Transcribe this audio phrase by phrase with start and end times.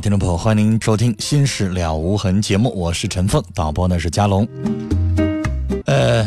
[0.00, 4.46] 听众朋友，欢迎您收听《心事了无痕》节目，我是陈凤，导播呢是佳龙。
[5.86, 6.24] 呃，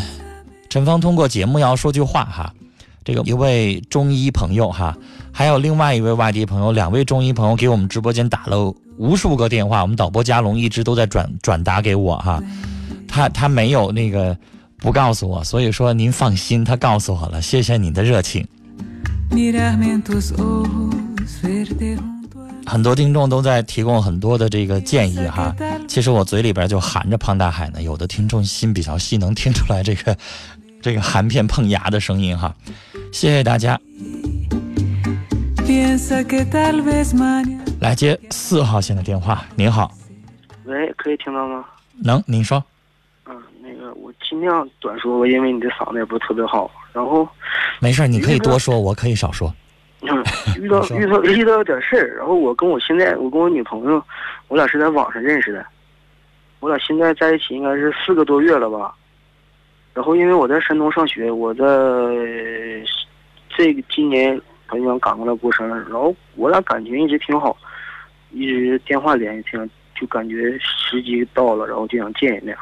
[0.69, 2.53] 陈峰通过节目要说句话哈，
[3.05, 4.97] 这个一位中医朋友哈，
[5.31, 12.43] 还有另外一位外地朋友，两位中医朋友给我们直播间打了无数个电话，我们导播佳龙一直都在转转达给我哈，
[13.07, 14.37] 他他没有那个
[14.79, 18.45] 不告诉我，所以说您放心，他告诉我了，谢谢您的热情。
[22.65, 25.53] 很多听众都在提供很多的这个建议哈，
[25.87, 27.81] 其实我嘴里边就含着胖大海呢。
[27.81, 30.15] 有的听众心比较细，能听出来这个
[30.81, 32.53] 这个含片碰牙的声音哈。
[33.11, 33.79] 谢谢大家。
[37.79, 39.91] 来接四号线的电话，您好。
[40.65, 41.65] 喂，可以听到吗？
[42.03, 42.63] 能，您说。
[43.27, 46.69] 嗯，那个我尽量短说，因为你的嗓子也不是特别好。
[46.93, 47.27] 然后，
[47.79, 49.53] 没事，你可以多说，我可以少说。
[50.01, 50.23] 嗯，
[50.59, 54.03] 遇到遇到遇到点事儿，然后我跟我现在我跟我女朋友，
[54.47, 55.65] 我俩是在网上认识的，
[56.59, 58.93] 我俩现在在一起应该是四个多月了吧。
[59.93, 61.65] 然后因为我在山东上学，我在
[63.49, 67.55] 这个今年很想赶过来过生日，然后我俩感情一直挺好，
[68.31, 72.57] 一直电话联系，挺就感觉时机到了，然后就想见一面。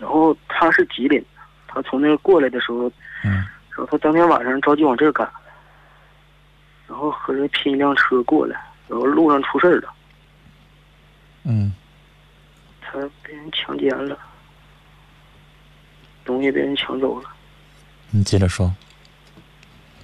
[0.00, 1.22] 然后他是吉林，
[1.68, 2.90] 他从那过来的时候，
[3.24, 3.32] 嗯，
[3.70, 5.28] 然后他当天晚上着急往这儿赶。
[6.88, 9.94] 然后和人拼一辆车过来，然后路上出事儿了。
[11.44, 11.72] 嗯。
[12.80, 14.16] 他被人强奸了，
[16.24, 17.30] 东西被人抢走了。
[18.10, 18.72] 你接着说。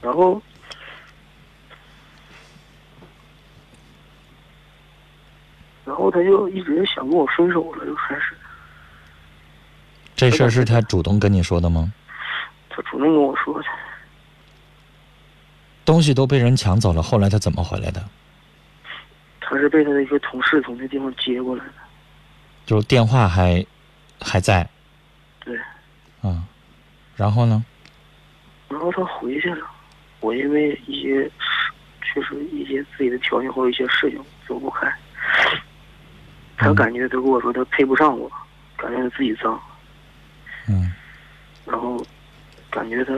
[0.03, 0.43] 然后，
[5.85, 8.37] 然后他就一直想跟我分手了，就开始。
[10.17, 11.93] 这事儿是他主动跟你说的吗？
[12.71, 13.69] 他主动跟我说的。
[15.91, 18.01] 东西都被人抢走了，后来他怎么回来的？
[19.41, 21.73] 他是被他的一个同事从那地方接过来的，
[22.65, 23.67] 就是电话还
[24.21, 24.65] 还在。
[25.41, 25.59] 对。
[26.23, 26.47] 嗯，
[27.17, 27.65] 然后呢？
[28.69, 29.67] 然后他回去了，
[30.21, 31.29] 我因为一些
[32.03, 34.89] 确实一些自己的条件或者一些事情走不开，
[36.57, 38.31] 他感觉他跟我说他配不上我，
[38.77, 39.61] 感觉他自己脏。
[40.69, 40.93] 嗯。
[41.67, 42.01] 然后
[42.71, 43.13] 感觉他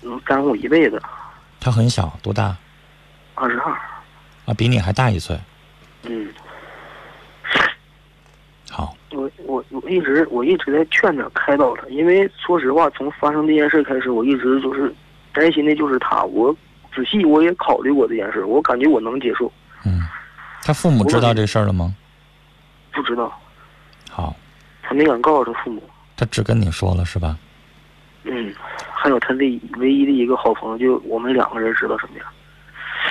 [0.00, 1.02] 能耽误我一辈子。
[1.66, 2.56] 他很小，多大？
[3.34, 3.72] 二十二。
[4.44, 5.36] 啊，比你还大一岁。
[6.04, 6.32] 嗯。
[8.70, 8.96] 好。
[9.10, 14.94] 我我我一直我一直在劝他开导他，因为说实话，从发生这件事开始，我一直就是
[15.32, 16.22] 担心的就是他。
[16.22, 16.54] 我
[16.94, 19.50] 仔细我也考虑过这件事，我感觉我能接受。
[19.84, 20.02] 嗯。
[20.62, 21.92] 他父母知道这事儿了吗？
[22.92, 23.36] 不知道。
[24.08, 24.36] 好。
[24.84, 25.82] 他没敢告诉他父母。
[26.16, 27.36] 他只跟你说了是吧？
[28.26, 28.54] 嗯。
[28.98, 32.26] 还有他的唯一的一个好朋友，就我们两个人知道什么样。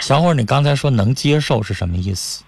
[0.02, 2.44] 小伙儿，你刚才说能接受是什么意思？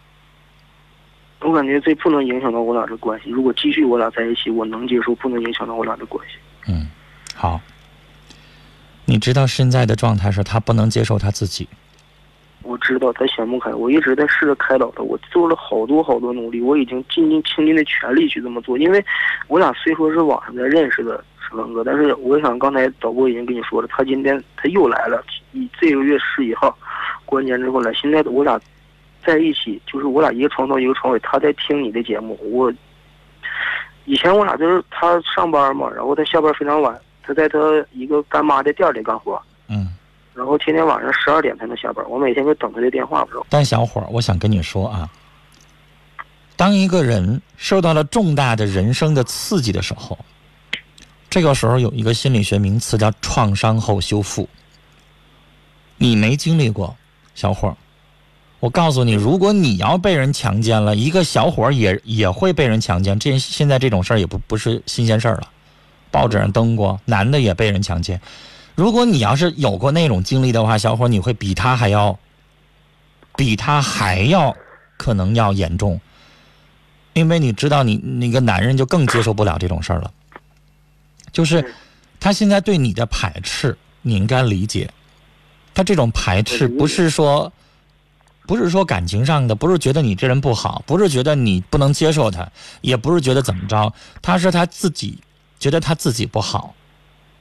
[1.40, 3.30] 我感觉这不能影响到我俩的关系。
[3.30, 6.36] 如果继续我俩在一起，我能接受，不能影响到我俩的关系。
[6.68, 6.90] 嗯，
[7.36, 7.62] 好。
[9.06, 11.70] 你知道现在的状态是他不能接受他自己。
[12.64, 15.04] 我知道他想不开，我一直在试着开导他。
[15.04, 18.78] 我做了好多好多努力，我已经尽尽倾尽的全力去这么做。
[18.78, 19.04] 因为
[19.48, 21.24] 我俩虽说是网上在认识的。
[21.54, 25.24] 文哥，但是我想刚才导播已经跟你说了，他今天他又来了，
[25.54, 26.78] 以这个月十一号，
[27.26, 27.94] 过完年之后来。
[27.94, 28.60] 现在我俩
[29.24, 32.38] 在一起，就是我俩一个床头一个床尾，他在听你的节目。
[32.52, 32.70] 我
[34.04, 37.58] 以前我俩就是他上班嘛，然后他下班非常晚，他在他
[37.94, 39.42] 一个干妈的店里干活，
[40.38, 43.46] 然后天天晚上十二点才能下班，我每天就等他的电话，不知道。
[43.50, 45.10] 但小伙儿，我想跟你说啊，
[46.56, 50.18] 当一个人受到了重大的人生的刺激的时候。
[51.30, 54.48] 这个时候有一个心理学名词叫创伤后修复。
[55.98, 56.96] 你没经历过，
[57.36, 57.76] 小伙儿，
[58.62, 63.20] 我告诉你，如果你要被人强奸了，一个小伙儿也也会被人强奸。
[63.20, 65.50] 这现在这种事儿也不不是新鲜事儿了，
[66.10, 68.20] 报纸上登过，男的也被人强奸。
[68.78, 72.20] 如果你要是有过那种经历的话，小伙你会比他还要，
[73.36, 74.56] 比他还要
[74.98, 76.00] 可能要严重，
[77.14, 80.12] 因为你知道你那个男人就更接受不了这种事儿了，
[81.32, 81.74] 就是
[82.20, 84.88] 他现在对你的排斥，你应该理解。
[85.74, 87.52] 他这种排斥不是说，
[88.46, 92.48] 不是说感情上的，不是觉得你这人不好，不是觉得你不能接受他，
[92.82, 93.92] 也不是觉得怎么着，
[94.22, 95.18] 他是他自己
[95.58, 96.76] 觉得他自己不好，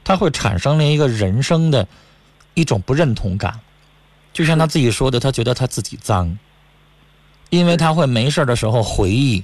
[0.07, 1.85] 他会产生了一个人生的
[2.53, 3.59] 一种不认同感，
[4.31, 6.39] 就像他自己说的，他觉得他自己脏，
[7.49, 9.43] 因为他会没事的时候回忆。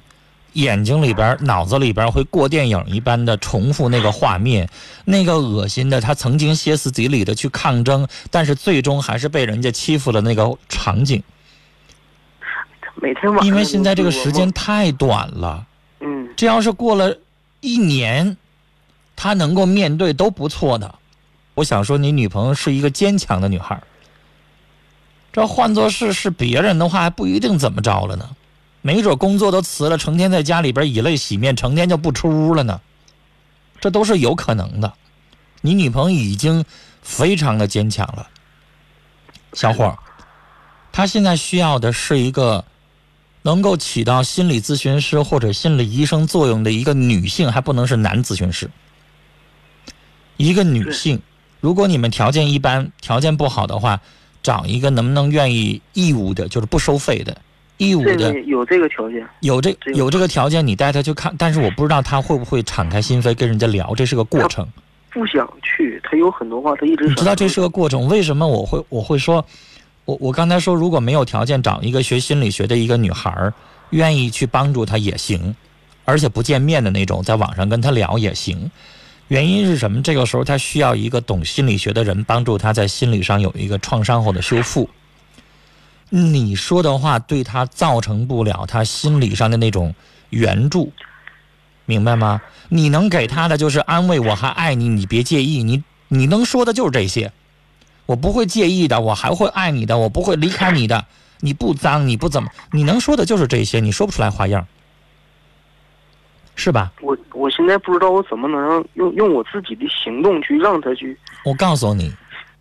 [0.53, 4.69] 眼睛里边、脑子里边会过电影一般的重复那个画面，
[5.03, 11.21] 那个恶心的，他曾经歇斯底里的去抗争，但是最终还是被人家欺负了那个场景。
[13.01, 15.65] 每天晚上因为现在这个时间太短了，
[15.99, 17.17] 嗯，这要是过了
[17.59, 18.37] 一年，
[19.23, 20.95] 他能够面对都不错的。
[21.53, 23.83] 我想说，你女朋友是一个坚强的女孩儿，
[25.31, 28.31] 这换作是是别人的话，还不一定怎么着了呢。
[28.81, 32.81] 没准工作都辞了，成天在家里边以泪洗面，成天就不出屋了呢。
[33.79, 34.91] 这都是有可能的。
[35.61, 36.65] 你女朋友已经
[37.01, 38.27] 非常的坚强了，
[39.53, 39.97] 小伙儿，
[40.91, 42.65] 她现在需要的是一个
[43.41, 48.69] 能够起到心理咨询师或者心理医生作用的一个女性，还不能是男咨询师。
[50.43, 51.21] 一个女性，
[51.61, 54.01] 如果你们条件一般、条件不好的话，
[54.41, 57.37] 找一个能不能愿意义务的，就是不收费的。
[57.77, 64.67] 义务的有这个条件，有这这个有这个条件，你带他去看，但是我不知道他会不会敞开心扉跟人家聊，这是个过程。
[65.11, 69.45] 不想去，他有很多话他一直想你知道这是个过程，为什么我会我会说，
[70.03, 73.53] 我我刚才说如果没有条件找一个学心理学的一个女孩儿，
[73.91, 75.55] 愿意去帮助他也行，
[76.03, 78.69] 而且不见面的那种，在网上跟他聊也行。
[79.33, 79.99] 原因是什么？
[80.03, 84.87] 这个时候他需要一个懂心理学的人帮助他在心理上有一个创伤后的修复。
[86.11, 89.95] 你说的话对他造成不了他心理上的那种
[90.29, 90.93] 援助，
[91.85, 92.43] 明白吗？
[92.69, 95.63] 你能给他的就是安慰，我还爱你，你别介意。
[95.63, 97.31] 你你能说的就是这些，
[98.05, 101.05] 我不会介意的，我还会爱你的，我不会离开你的。
[101.39, 104.67] 你不脏，你不怎么，你能说的就是这些，你说不出来花样，
[106.55, 106.91] 是吧？
[107.01, 112.13] 我我现在不知道我怎么能让用用我自己的行动去让他去，我告诉你，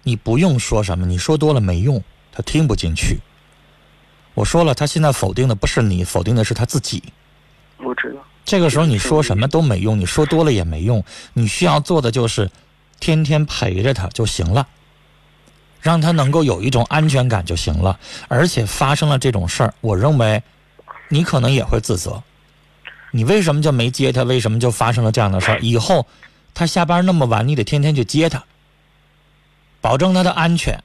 [0.02, 2.02] 你不用说什么，你说多了没用，
[2.32, 3.18] 他听不进去。
[4.34, 7.02] 我说了，他现在否定的不是你，否定的是他自己。
[7.76, 11.04] 我知道，这个时候你说什么都没用，你说多了也没用。
[11.34, 12.50] 你需要做的就是
[12.98, 14.66] 天天陪着他就行了，
[15.82, 18.00] 让他能够有一种安全感就行了。
[18.28, 20.42] 而且发生了这种事儿，我认为
[21.08, 22.22] 你可能也会自责。
[23.12, 24.24] 你为什么就没接他？
[24.24, 25.60] 为什么就发生了这样的事儿？
[25.60, 26.06] 以后
[26.52, 28.42] 他下班那么晚，你得天天去接他，
[29.80, 30.82] 保证他的安全，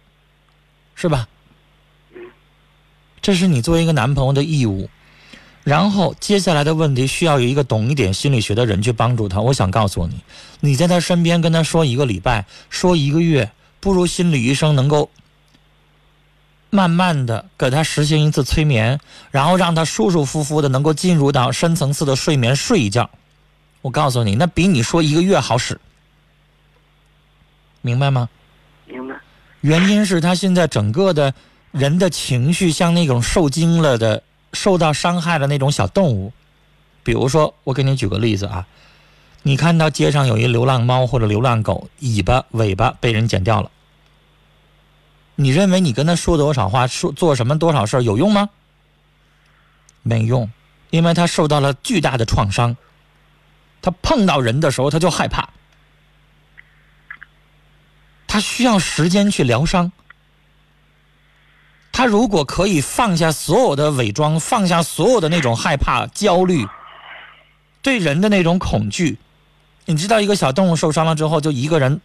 [0.94, 1.28] 是吧？
[3.22, 4.90] 这是你作为一个男朋友的义务。
[5.64, 9.42] 然后接下来的问题需要有一个懂一点心理学的人去帮助他。
[9.42, 10.22] 我想告诉你，
[10.62, 13.52] 你在他身边跟他说一个礼拜，说一个月，
[13.82, 15.10] 不如心理医生能够
[16.70, 19.00] 慢慢的给他实行一次催眠，
[19.32, 23.10] 然后让他舒舒服服的能够进入到深层次的睡眠睡一觉。
[23.82, 25.80] 我告诉你，那比你说一个月好使，
[27.82, 28.28] 明白吗？
[28.86, 29.16] 明白，
[29.62, 31.34] 原因是他现在整个的
[31.72, 36.34] 人的情绪像那种受惊了的、受到伤害的那种小动物。
[37.04, 38.68] 比如说，我给你举个例子啊，
[39.44, 43.72] 你看到街上有一流浪猫或者流浪狗，尾巴、尾巴被人剪掉了，
[45.40, 48.50] 你认为你跟他说多少话、说做什么多少事儿有用吗？
[50.02, 50.50] 没用，
[50.90, 52.76] 因为他受到了巨大的创伤，
[53.82, 55.50] 他碰到人的时候他就害怕。
[58.26, 59.92] 他需要时间去疗伤。
[61.92, 66.68] 他如果可以放下所有的伪装，放下所有的那种害怕、焦虑，
[67.82, 69.20] 对人的那种恐惧，
[69.86, 72.02] 你知道，一个小动物受伤了之后，就一个人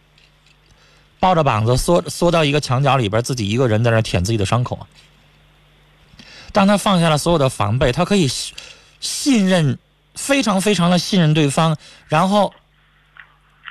[1.23, 4.85] 抱着膀子缩缩到一个墙角里边，自己一个人在那舔自己的伤口。
[6.51, 8.29] 当他放下了所有的防备，他可以
[8.99, 9.79] 信任，
[10.15, 11.77] 非常非常的信任对方，
[12.09, 12.53] 然后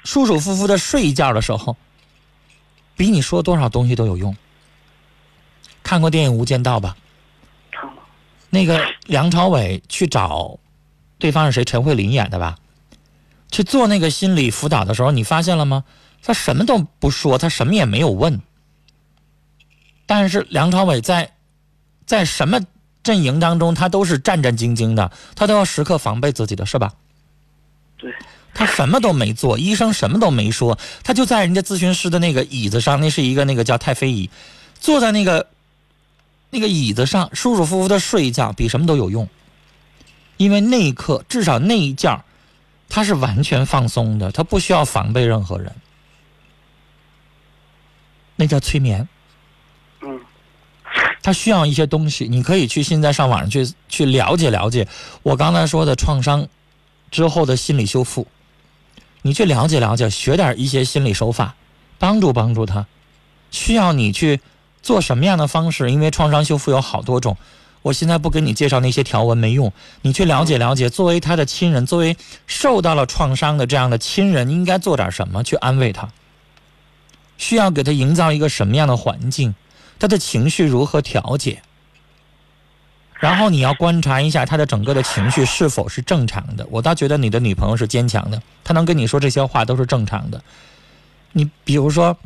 [0.02, 1.76] 舒舒服服的睡一觉的时候，
[2.96, 4.34] 比你说多少东西都有用。
[5.82, 6.96] 看过电影《无间道》吧？
[8.48, 10.58] 那个梁朝伟去找
[11.18, 11.66] 对方是谁？
[11.66, 12.56] 陈慧琳演的吧？
[13.50, 15.84] 去做那个心理辅导的时候，你发现了吗？
[16.22, 18.40] 他什么都不说，他什么也没有问。
[20.06, 21.32] 但是梁朝伟在
[22.06, 22.60] 在什么
[23.02, 26.94] 阵营当中，他都是战战兢兢的，他都要时刻防备自己的，是吧？
[27.96, 28.14] 对。
[28.54, 34.28] 他什么都没做，医生什么都没说，他就在人家咨询师的那个椅子上，那是一个那个叫太妃椅，
[34.78, 35.48] 坐在那个
[36.50, 39.26] 那个椅子上，舒舒服服的睡一觉，比什么都有用。
[40.36, 42.22] 因为那一刻，至少那一觉，
[42.90, 45.74] 他是完全放松的，他不需要防备任何人。
[48.42, 49.08] 那叫催眠。
[50.00, 50.20] 嗯。
[51.22, 54.88] 他需要一些东西，你可以去现在上网上去去了解了解
[55.22, 56.48] 我刚才说的创伤
[57.12, 58.26] 之后的心理修复。
[59.22, 61.54] 你去了解了解，学点一些心理手法，
[62.00, 62.86] 帮助帮助他。
[63.52, 64.40] 需要你去
[64.82, 65.92] 做什么样的方式？
[65.92, 67.36] 因为创伤修复有好多种，
[67.82, 69.72] 我现在不给你介绍那些条文没用。
[70.02, 72.16] 你去了解了解，作为他的亲人，作为
[72.48, 76.08] 受到了创伤的这样的亲人，应该做点什么去安慰他？
[77.38, 79.54] 需要给他营造一个什么样的环境？
[79.98, 81.62] 他的情绪如何调节？
[83.20, 86.66] 然后你要观察一下他的整个的情绪是否是正常的。
[86.70, 90.42] 我倒觉得你的女朋友是坚强的，她能跟你说这些话都是正常的。
[91.30, 92.18] 你比如说，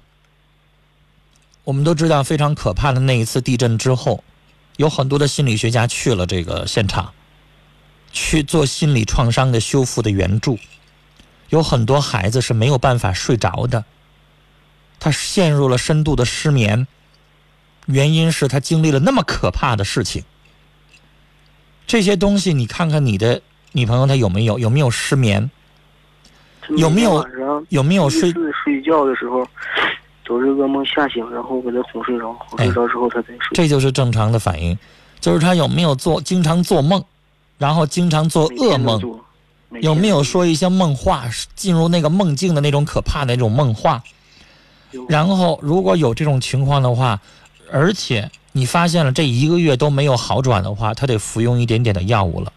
[1.65, 4.25] 我们都知道非常可怕的那一次地震之后，
[4.79, 7.13] 有很多的心理学家去了这个现场，
[8.11, 10.59] 去做心理创伤的修复的援助。
[11.51, 13.85] 有很多孩子是没有办法睡着的，
[14.99, 16.87] 他陷入了深度的失眠，
[17.87, 20.25] 原因是他经历了那么可怕的事情。
[21.87, 23.41] 这些东西，你看看你的
[23.73, 25.50] 女朋友她有没有有没有失眠？
[26.71, 27.25] 有没有
[27.69, 28.33] 有没有睡
[28.65, 29.47] 睡觉的时候，
[30.25, 33.38] 都是噩梦吓醒，然后给她哄睡着，哄睡着之后她再睡。
[33.55, 34.76] 这就是正常的反应，
[35.21, 37.05] 就是她有没有做经常做梦，
[37.57, 39.00] 然后经常做噩梦，
[39.81, 44.03] 有没有说一些梦话，进入那个梦境的那种可怕的那种梦话？
[45.09, 47.21] 然后如果有这种情况的话，
[47.71, 48.31] 而且。
[48.53, 52.50] 你发现了这一个月都没有好转的话，他得服用一点点的药物了，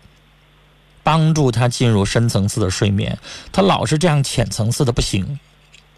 [1.03, 3.19] 帮助他进入深层次的睡眠。
[3.51, 5.37] 他老是这样浅层次的不行，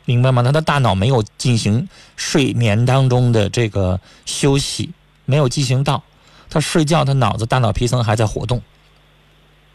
[0.05, 0.41] 明白吗？
[0.41, 4.89] 他的大脑没有进行睡眠当中的这个休息，
[5.25, 6.01] 没有进行到。
[6.49, 8.59] 他睡觉，他脑子大脑皮层还在活动，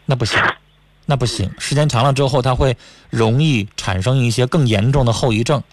[0.05, 0.37] 那不行，
[1.05, 1.49] 那不行。
[1.57, 2.75] 时间长了之后，他会
[3.09, 5.63] 容易产生一些更严重的后遗症，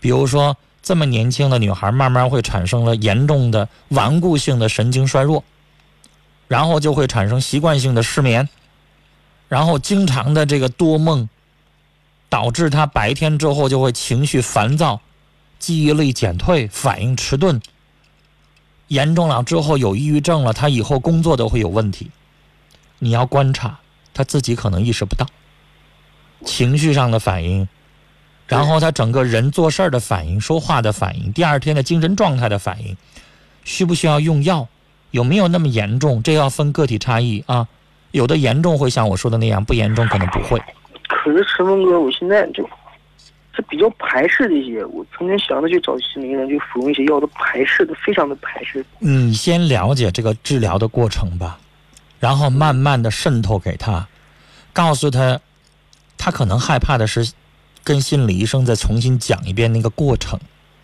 [0.00, 0.56] 比如说。
[0.80, 5.44] 这么年轻的女孩，慢慢会产生了严重的顽固性的神经衰弱，
[6.46, 8.48] 然后就会产生习惯性的失眠，
[9.48, 11.28] 然后经常的这个多梦，
[12.30, 15.02] 导致她白天之后就会情绪烦躁，
[15.58, 17.60] 记忆力减退，反应迟钝，
[18.86, 22.10] 严重了之后有抑郁症了，她以后工作都会有问题。
[23.00, 23.80] 你要观察，
[24.14, 25.26] 她自己可能意识不到，
[26.46, 27.68] 情绪上的反应。
[28.48, 32.96] 然后他整个人做事儿的反应、说话的反应、第二天的精神状态的反应，
[33.62, 34.66] 需不需要用药？
[35.10, 36.22] 有没有那么严重？
[36.22, 37.68] 这要分个体差异啊。
[38.10, 40.58] 有的严重会像我说的那样，不严重可能不会。
[41.08, 42.66] 可是陈峰哥，我现在就，
[43.54, 44.82] 是比较排斥这些。
[44.86, 48.82] 我曾经想着去找心理医生，就服用一些药，都排斥的，非常的排斥。
[48.98, 51.58] 你先了解这个治疗的过程吧，
[52.18, 54.08] 然后慢慢的渗透给他，
[54.72, 55.38] 告诉他，
[56.16, 57.30] 他可能害怕的是。
[57.84, 60.38] 跟心理医生再重新讲一遍那个过程，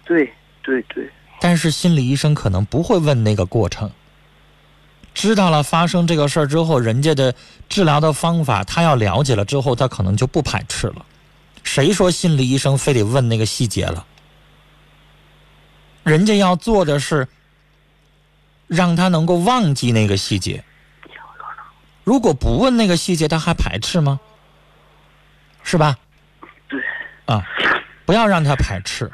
[0.05, 0.33] 对
[0.63, 1.11] 对对。
[1.41, 3.91] 但是心理医生可能不会问那个过程。
[5.13, 7.35] 知道了发生这个事儿之后，人家的
[7.69, 11.05] 治疗的方法，他要了解了之后，他可能就不排斥了。
[11.63, 14.07] 谁说心理医生非得问那个细节了？
[16.03, 17.29] 人家要做的是
[18.67, 20.65] 让他能够忘记那个细节。
[22.03, 24.19] 如果不问那个细节，他还排斥吗？
[25.63, 25.97] 是吧？
[27.27, 27.43] 啊，
[28.05, 29.11] 不要让他排斥，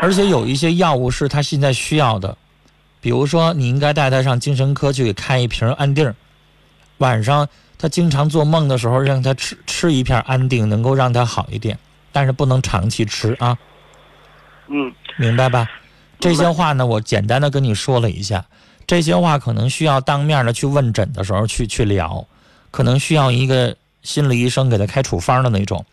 [0.00, 2.36] 而且有一些药物是他现在需要的，
[3.00, 6.14] 比如说你应该带他上精神科去给开一瓶安定，
[6.98, 11.78] 晚上他经常做梦的时候让他吃吃一片安定，能够让他好一点，
[12.12, 13.58] 但是不能长期吃啊。
[14.68, 15.68] 嗯，明白吧？
[16.18, 18.44] 这些话呢，我简单的跟你说了一下，
[18.86, 22.26] 这些话可能需要当面的去问诊的时候去去聊，
[22.70, 25.84] 可能需要一个心理医生给他开处方的那种，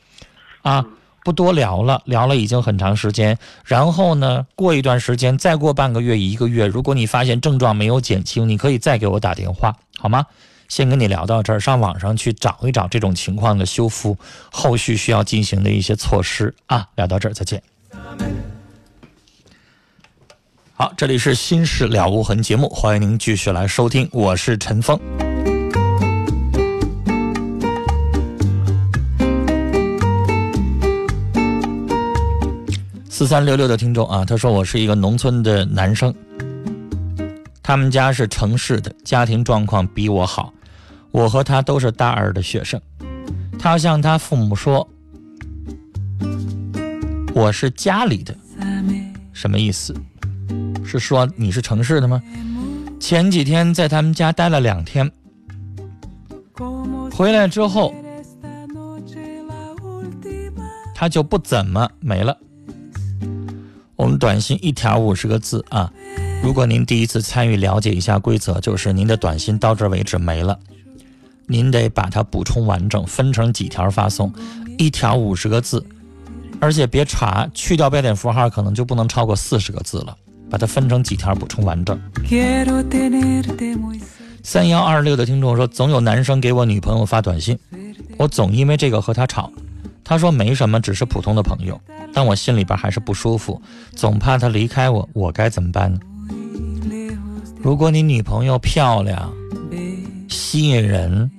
[0.62, 0.86] 啊。
[1.28, 3.38] 不多聊了，聊了已经很长时间。
[3.66, 10.26] 然后呢，过一段时间，再过半个月、一个月，如果你发现症状没有减轻，你可以再给我打电话，好吗？
[10.70, 14.18] 先跟你聊到这儿，上网上去找一找这种情况的修复，
[14.54, 16.88] 后续需要进行的一些措施啊。
[16.96, 17.62] 聊到这儿，再见。
[20.76, 24.98] 好，这里是《心事了无痕》节目，欢迎您继续来收听，我是陈峰。
[33.18, 36.14] 四三六六的听众啊，他说我是一个农村的男生，
[37.64, 40.54] 他们家是城市的，家庭状况比我好，
[41.10, 42.80] 我和他都是大二的学生。
[43.58, 44.88] 他向他父母说，
[47.34, 48.38] 我是家里的，
[49.34, 49.96] 什么意思？
[50.86, 52.22] 是说你是城市的吗？
[53.00, 55.12] 前几天在他们家待了两天，
[57.12, 57.96] 回来之后，
[60.94, 62.38] 他就不怎么没了。
[63.98, 65.92] 我们短信一条五十个字啊，
[66.44, 70.58] 如果您第一次参与，了解一下规则，就是您的短信到这为止没了。
[71.48, 74.32] 您得把它补充完整，分成几条发送，
[74.78, 75.84] 一条五十个字，
[76.62, 80.16] 而且别查，去掉标点符号，可能就不能超过四十个字了。
[80.50, 82.00] 把它分成几条补充完整。
[84.44, 87.58] 三幺二六的听众说，总有男生给我女朋友发短信，
[88.16, 89.52] 我总因为这个和他吵。
[90.08, 91.80] 他说没什么，只是普通的朋友，
[92.14, 93.62] 但我心里边还是不舒服，
[93.94, 96.00] 总怕他离开我，我该怎么办呢？
[97.62, 99.32] 如果你女朋友漂亮、
[100.30, 101.30] 吸引人。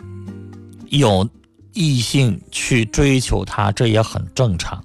[0.90, 1.28] 有
[1.74, 4.82] 异性去追求她，这也很正常。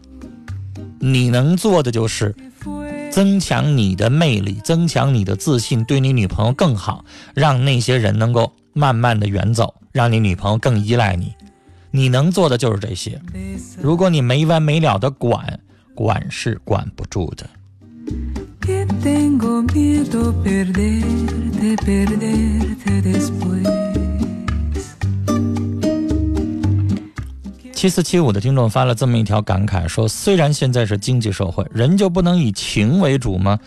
[0.99, 2.35] 你能做的就是
[3.09, 11.33] 增强你的魅力，增强你的自信，对你女朋友更好，让那些人能够慢慢的远走，让你女朋友更依赖你。
[11.95, 13.21] 你能做的就是这些。
[13.79, 15.59] 如果你没完没了的管，
[15.93, 17.47] 管是管不住的。
[27.71, 33.59] 七四七五的听众发了这么一条感慨，说：“虽然现在是经济社会，人就不能以情为主吗？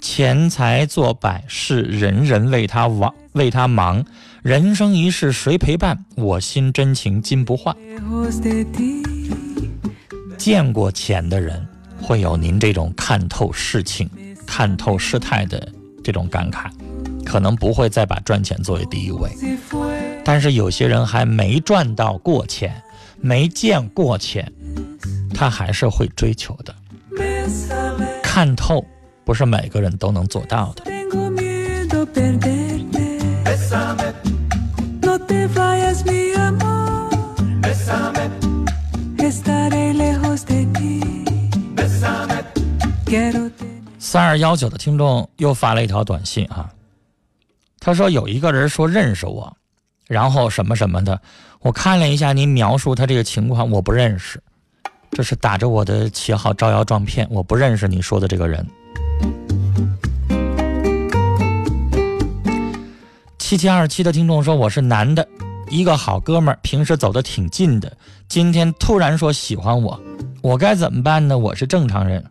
[0.00, 4.02] 钱财做摆事，人人为他忙，为他忙。
[4.46, 6.04] 人生一世，谁陪伴？
[6.14, 7.74] 我心真情金不换。”
[10.38, 11.66] 见过钱的人
[12.00, 14.08] 会有您这种看透事情、
[14.46, 15.68] 看透事态的
[16.04, 16.70] 这种感慨，
[17.24, 19.28] 可能不会再把赚钱作为第一位。
[20.24, 22.80] 但是有些人还没赚到过钱。
[23.18, 24.52] 没见过钱，
[25.34, 26.72] 他还是会追求的。
[28.22, 28.84] 看透
[29.24, 30.84] 不是每个人都能做到的。
[44.16, 46.70] 三二幺九的听众又发了一条短信啊，
[47.78, 49.54] 他说有一个人说认识我。
[50.06, 51.20] 然后什么什么的，
[51.60, 54.42] 我看了一下您描述他这个情况，我不认识，
[55.10, 58.66] 这是打着我的旗号招摇撞骗，我不认识你说的这个人。
[63.38, 65.28] 七七二七的听众说我是男的，
[65.68, 67.94] 一个好哥们儿，平时走的挺近的，
[68.28, 70.00] 今天突然说喜欢我，
[70.40, 71.36] 我该怎么办呢？
[71.36, 72.24] 我是正常人。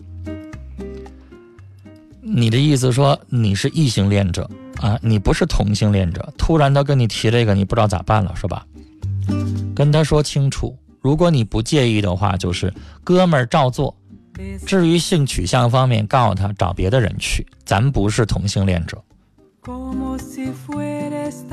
[2.27, 4.49] 你的意思说你是异性恋者？
[4.81, 8.65] 啊，你不是同性恋者，突然他跟你提这个，你不知道咋办了，是吧？
[9.75, 13.95] 跟他说清楚，如果你不介意的话，就是哥们儿照做。
[14.65, 19.01] 至于性取向方面，告诉他找别的人去，咱不是同性恋者。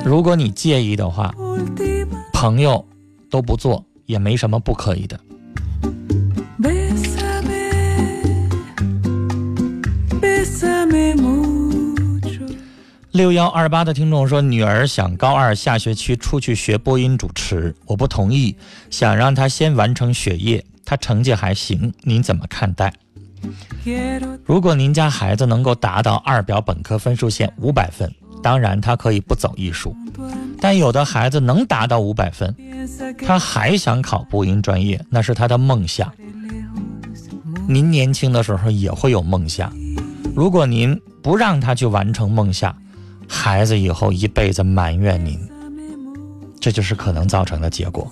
[0.04, 1.35] 如果你介意的话，
[2.32, 2.85] 朋友
[3.30, 5.20] 都不做，也没什么不可以的。
[13.12, 18.57] 六幺二八的听众说，女儿想高二下学期出去学播音主持，我不同意，
[18.90, 20.64] 想让她先完成学业。
[20.85, 22.92] 她成绩还行，您怎么看待？
[24.44, 28.11] 如果您家孩子能够达到二表本科分数线五百分，
[28.42, 29.94] 当然他可以不走艺术。
[30.61, 32.55] 但有的孩子能达到五百分，
[33.26, 36.12] 他还想考播音专业，那是他的梦想。
[37.68, 39.72] 您年轻的时候也会有梦想，
[40.34, 42.74] 如果您不让他去完成梦想，
[43.28, 45.38] 孩子以后一辈子埋怨您，
[46.58, 48.10] 这就是可能造成的结果。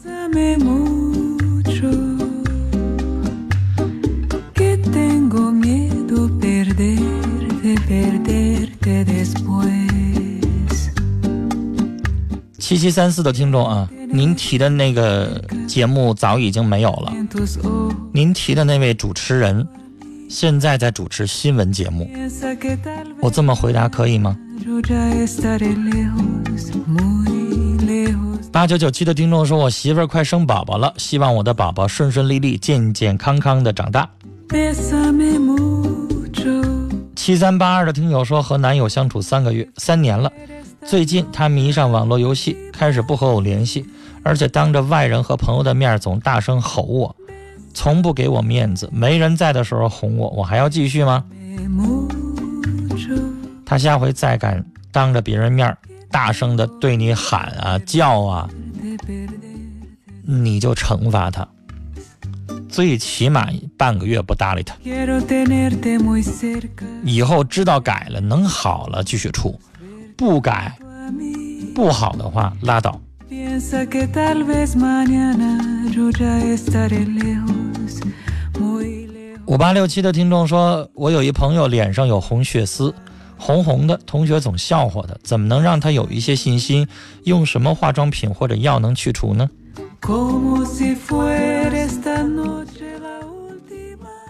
[12.59, 17.13] 七七三四的听众啊，您提的那个节目早已经没有了，
[18.13, 19.67] 您提的那位主持人
[20.31, 22.09] 现在在主持新闻节目，
[23.21, 24.39] 我这么回答可以吗？
[28.53, 34.09] 八九九七的听众说：“我媳妇儿快生宝宝了，希望我的宝宝顺顺利利、健健康康的长大。”
[37.17, 40.33] 七三八二的听友说：“和男友相处三个月、三年了，
[40.87, 43.85] 最近他迷上网络游戏，开始不和我联系，
[44.23, 47.17] 而且当着外人和朋友的面总大声吼我，
[47.73, 51.25] 从不给我面子，没人在的时候哄我，我还要继续吗？
[53.65, 55.77] 他下回再敢当着别人面
[56.11, 58.51] 大声的对你喊啊叫啊，
[60.27, 61.47] 你就惩罚他，
[62.69, 64.75] 最起码半个月不搭理他。
[67.05, 69.61] 以后知道改了，能好了继续处，
[70.17, 70.77] 不改
[71.75, 73.01] 不好的话拉倒。
[79.47, 82.95] 五八六七的听众说：“我有一朋友脸上有红血丝，
[83.37, 86.87] 红红的，同学总笑话他，怎么能让他有一些信心？
[87.25, 89.49] 用什么化妆品或者药能去除呢？”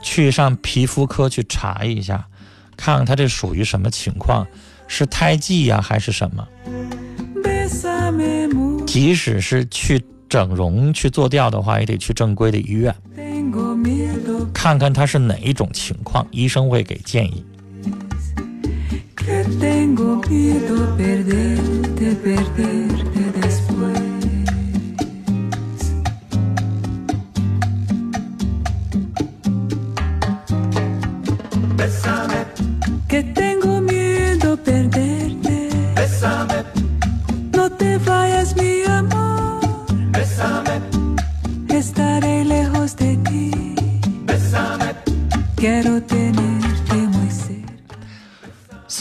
[0.02, 2.26] 去上皮肤科去查一下，
[2.76, 4.46] 看看他这属于什么情况，
[4.88, 6.48] 是胎记呀还是什么？
[8.86, 12.94] 即使是去整容去做掉的话，也得去正规的医院。
[14.54, 17.44] 看看他是哪一种情况，医生会给建议。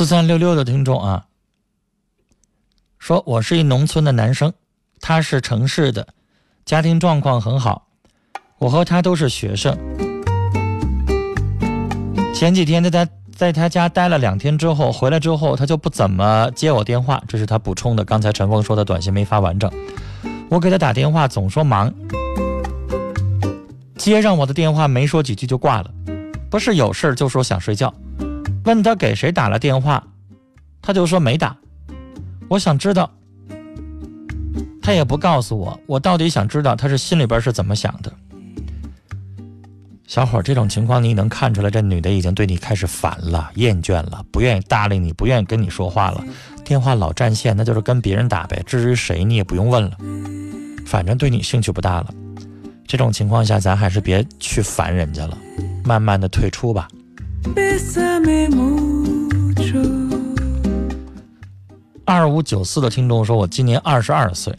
[0.10, 1.28] 三六六的听众啊，
[2.98, 4.52] 说我是一农村的男生，
[5.00, 6.08] 他是城市的，
[6.65, 7.89] 家庭状况很好，
[8.58, 9.78] 我和他都是学生。
[12.34, 18.04] 前几天在他在他家待了两天之后，回来之后他就不怎么接我电话，这是他补充的。
[18.04, 19.72] 刚才陈峰说的短信没发完整，
[20.50, 21.93] 我给他打电话总说忙，
[23.95, 25.91] 接上我的电话没说几句就挂了，
[26.50, 27.93] 不是有事就说想睡觉。
[28.65, 30.06] 问他给谁打了电话，
[30.82, 31.56] 他就说没打。
[32.48, 33.10] 我想知道，
[34.82, 35.80] 他也不告诉我。
[35.88, 38.12] 我到底想知道他是心里边是怎么想的。
[40.08, 46.24] 小伙，这种情况你能看出来，这女的已经对你开始烦了、厌倦了，不愿意搭理你，不愿意跟你说话了。
[46.65, 48.62] 电话老占线，那就是跟别人打呗。
[48.65, 49.91] 至于谁，你也不用问了，
[50.86, 52.12] 反正对你兴趣不大了。
[52.88, 55.38] 这种情况下，咱还是别去烦人家了，
[55.84, 56.88] 慢慢的退出吧。
[62.06, 64.54] 二五九四的听众说：“我今年二十二岁，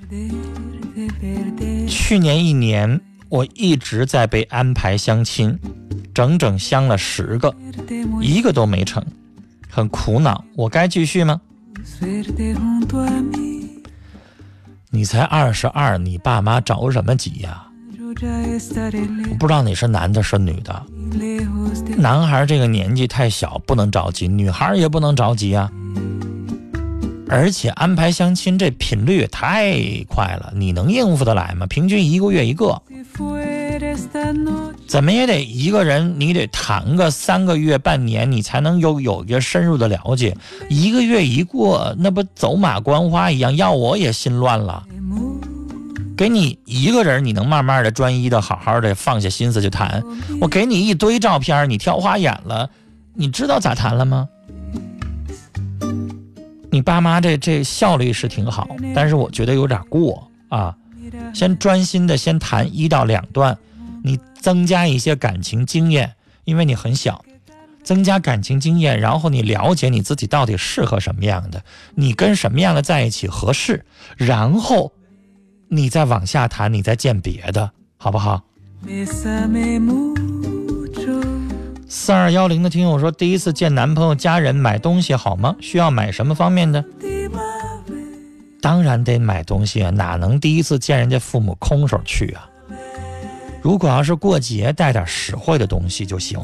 [1.88, 5.58] 去年一年我一直在被安排相亲，
[6.14, 7.54] 整整相了十个，
[8.20, 9.04] 一个都没成，
[9.68, 10.44] 很苦恼。
[10.54, 11.40] 我该继续吗？
[14.90, 17.66] 你才二十二，你爸妈着什么急呀？
[19.30, 20.82] 我不知道你是男的是女的。”
[21.96, 25.70] 男孩这个年纪太小，不能着急；女孩也不能着急啊。
[27.29, 31.64] 而且安排相亲这频率也太快了，你能应付得来吗？
[31.66, 32.83] 平均一个月一个，
[34.88, 40.37] 怎么也得一个人，你得谈个三个月、半年，你才能有有一个深入的了解。
[40.68, 44.85] 一个月一过，那不走马观花一样，要我也心乱了。
[46.20, 50.04] 给你一个人，你能慢慢的、专一的、好好的放下心思去谈。
[50.38, 52.68] 我给你一堆照片，你挑花眼了，
[53.14, 54.28] 你知道咋谈了吗？
[56.70, 60.76] 你爸妈这这效率是挺好，但是我觉得有点过啊。
[61.33, 63.56] 先专心的先谈一到两段，
[64.04, 66.12] 你增加一些感情经验，
[66.44, 67.24] 因为你很小，
[67.83, 73.87] 增加感情经验，然后你了解你自己到底适合什么样的，你跟什么样的在一起合适，
[74.18, 74.92] 然后。
[75.72, 78.42] 你再往下谈，你再见别的，好不好？
[81.88, 85.54] 四二幺零的听友说，第一次见男朋友家人买东西好吗？
[85.61, 86.85] 需要买什么方面的？
[88.61, 92.50] 当然得买东西啊，哪能第一次见人家父母空手去啊？
[93.62, 96.37] 如果要是过节，带点实惠的东西就行。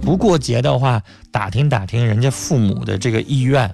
[0.00, 3.70] 不过节的话，打听打听人家父母的这个意愿。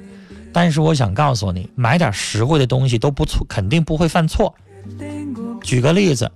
[0.57, 4.55] 但是我想告诉你，买点实惠的东西都不错，肯定不会犯错。
[5.63, 6.33] 举个例子，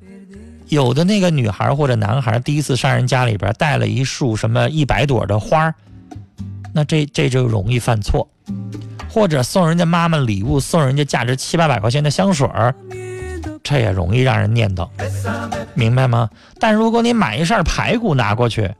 [0.68, 5.74] 有的那个女孩或者男孩第一次上人家里边带了一束什么一百朵的花
[6.74, 8.28] 那这这就容易犯错。
[9.08, 12.46] 或者送人家妈妈礼物，送人家价值七八百块钱的香水，
[13.62, 14.86] 这也容易让人念叨，
[15.72, 16.28] 明白吗？
[16.58, 18.70] 但如果你买一扇排骨拿过去，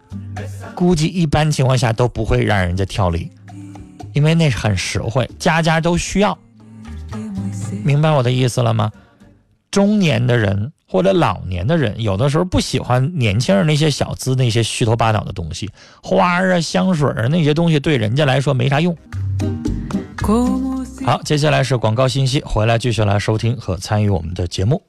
[0.75, 3.31] 估计一般情况下都不会让人家挑理。
[4.13, 6.37] 因为那是很实惠，家家都需要，
[7.85, 8.91] 明白我的意思了吗？
[9.71, 15.71] 中年的人或者老年的人，有的时候不喜欢年轻人那些小资、那些虚头巴脑的东西，
[16.03, 18.97] 花啊、香水啊那些东西对人家来说没啥用。
[21.07, 24.83] 好，接下来是广告信息，回来继续来收听和参与我们的节目。